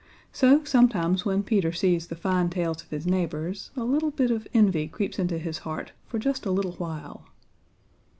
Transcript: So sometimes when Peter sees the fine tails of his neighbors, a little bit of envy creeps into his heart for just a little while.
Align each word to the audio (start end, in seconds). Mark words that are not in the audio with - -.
So 0.31 0.63
sometimes 0.63 1.25
when 1.25 1.43
Peter 1.43 1.71
sees 1.71 2.07
the 2.07 2.15
fine 2.15 2.49
tails 2.49 2.81
of 2.81 2.89
his 2.89 3.05
neighbors, 3.05 3.69
a 3.75 3.83
little 3.83 4.09
bit 4.09 4.31
of 4.31 4.47
envy 4.51 4.87
creeps 4.87 5.19
into 5.19 5.37
his 5.37 5.59
heart 5.59 5.91
for 6.07 6.17
just 6.17 6.43
a 6.43 6.49
little 6.51 6.73
while. 6.77 7.27